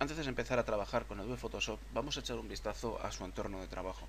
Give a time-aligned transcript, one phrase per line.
[0.00, 3.24] Antes de empezar a trabajar con Adobe Photoshop, vamos a echar un vistazo a su
[3.24, 4.08] entorno de trabajo.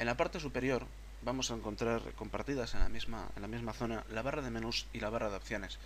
[0.00, 0.84] En la parte superior
[1.22, 4.86] vamos a encontrar compartidas en la misma, en la misma zona la barra de menús
[4.92, 5.78] y la barra de opciones.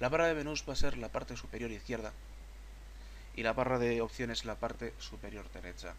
[0.00, 2.12] La barra de menús va a ser la parte superior izquierda
[3.34, 5.94] y la barra de opciones la parte superior derecha.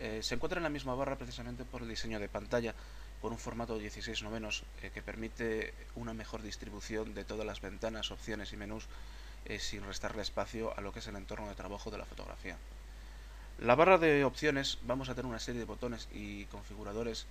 [0.00, 2.74] Eh, se encuentra en la misma barra precisamente por el diseño de pantalla
[3.22, 8.10] con un formato 16 novenos eh, que permite una mejor distribución de todas las ventanas,
[8.10, 8.88] opciones y menús
[9.46, 12.56] eh, sin restarle espacio a lo que es el entorno de trabajo de la fotografía.
[13.58, 17.26] La barra de opciones vamos a tener una serie de botones y configuradores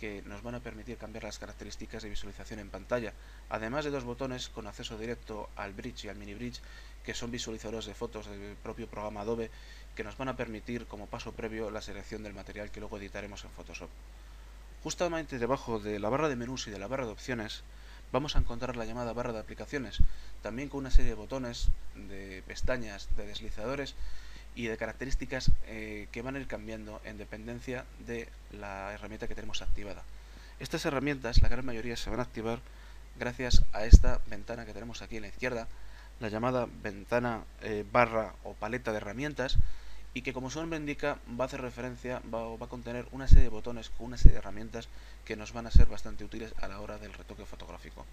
[0.00, 3.12] que nos van a permitir cambiar las características de visualización en pantalla,
[3.48, 6.60] además de dos botones con acceso directo al bridge y al mini bridge,
[7.04, 9.50] que son visualizadores de fotos del propio programa Adobe,
[9.94, 13.44] que nos van a permitir como paso previo la selección del material que luego editaremos
[13.44, 13.90] en Photoshop.
[14.82, 17.62] Justamente debajo de la barra de menús y de la barra de opciones
[18.12, 19.98] vamos a encontrar la llamada barra de aplicaciones,
[20.42, 23.94] también con una serie de botones, de pestañas, de deslizadores
[24.54, 29.34] y de características eh, que van a ir cambiando en dependencia de la herramienta que
[29.34, 30.02] tenemos activada.
[30.58, 32.60] Estas herramientas, la gran mayoría, se van a activar
[33.18, 35.68] gracias a esta ventana que tenemos aquí a la izquierda,
[36.20, 39.58] la llamada ventana eh, barra o paleta de herramientas,
[40.16, 43.28] y que como su nombre indica va a hacer referencia, va, va a contener una
[43.28, 44.88] serie de botones con una serie de herramientas
[45.26, 48.06] que nos van a ser bastante útiles a la hora del retoque fotográfico.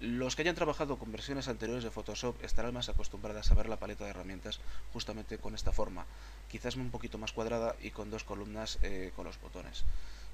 [0.00, 3.78] Los que hayan trabajado con versiones anteriores de Photoshop estarán más acostumbrados a ver la
[3.78, 4.60] paleta de herramientas
[4.92, 6.04] justamente con esta forma,
[6.50, 9.84] quizás un poquito más cuadrada y con dos columnas eh, con los botones.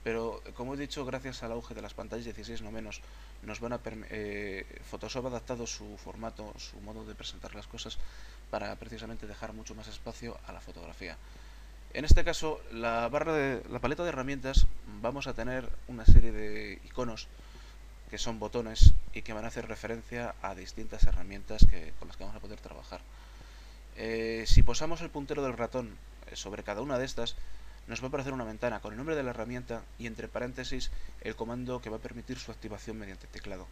[0.03, 3.03] Pero como he dicho, gracias al auge de las pantallas 16 no menos,
[3.43, 7.99] nos van a eh, Photoshop ha adaptado su formato, su modo de presentar las cosas
[8.51, 11.17] para precisamente dejar mucho más espacio a la fotografía.
[11.95, 14.67] En este caso, la barra de la paleta de herramientas
[15.01, 17.29] vamos a tener una serie de iconos
[18.13, 22.19] que son botones y que van a hacer referencia a distintas herramientas que, con las
[22.19, 23.01] que vamos a poder trabajar.
[23.97, 25.97] Eh, si posamos el puntero del ratón
[26.31, 27.37] eh, sobre cada una de estas,
[27.87, 30.91] nos va a aparecer una ventana con el nombre de la herramienta y entre paréntesis
[31.23, 33.67] el comando que va a permitir su activación mediante teclado.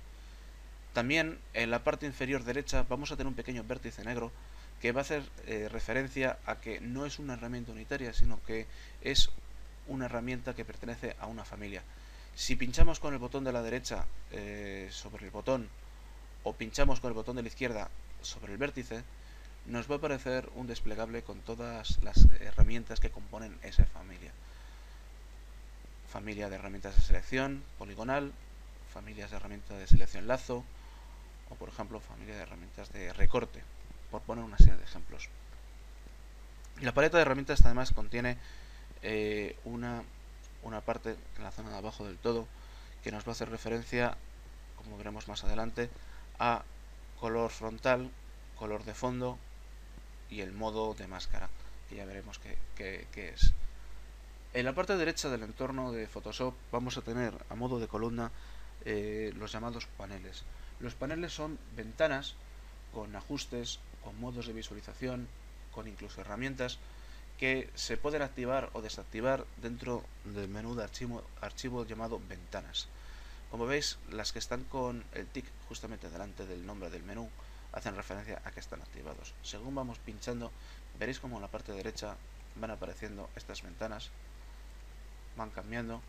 [0.94, 4.32] También en la parte inferior derecha vamos a tener un pequeño vértice negro
[4.80, 8.66] que va a hacer eh, referencia a que no es una herramienta unitaria, sino que
[9.02, 9.28] es
[9.86, 11.82] una herramienta que pertenece a una familia.
[12.34, 15.68] Si pinchamos con el botón de la derecha eh, sobre el botón
[16.44, 17.90] o pinchamos con el botón de la izquierda
[18.22, 19.02] sobre el vértice,
[19.66, 24.32] nos va a aparecer un desplegable con todas las herramientas que componen esa familia.
[26.08, 28.32] Familia de herramientas de selección poligonal,
[28.92, 30.64] familias de herramientas de selección lazo
[31.50, 33.62] o por ejemplo familia de herramientas de recorte,
[34.10, 35.28] por poner una serie de ejemplos.
[36.80, 38.38] La paleta de herramientas además contiene
[39.02, 40.02] eh, una
[40.62, 42.46] una parte en la zona de abajo del todo
[43.02, 44.16] que nos va a hacer referencia,
[44.76, 45.90] como veremos más adelante,
[46.38, 46.62] a
[47.18, 48.10] color frontal,
[48.58, 49.38] color de fondo
[50.28, 51.48] y el modo de máscara,
[51.88, 53.52] que ya veremos qué, es.
[54.52, 58.30] En la parte derecha del entorno de Photoshop vamos a tener a modo de columna
[58.84, 60.44] eh, los llamados paneles.
[60.80, 62.34] Los paneles son ventanas
[62.92, 65.28] con ajustes, con modos de visualización,
[65.72, 66.78] con incluso herramientas
[67.40, 72.86] que se pueden activar o desactivar dentro del menú de archivo, llamado ventanas.
[73.50, 77.30] Como veis, las que están con el tick justamente delante del nombre del menú
[77.72, 79.32] hacen referencia a que están activados.
[79.42, 80.52] Según vamos pinchando,
[80.98, 82.14] veréis como en la parte derecha
[82.56, 84.10] van apareciendo estas ventanas,
[85.34, 86.02] van cambiando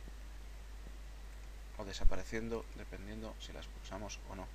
[1.77, 4.45] o desapareciendo dependiendo si las pulsamos o no.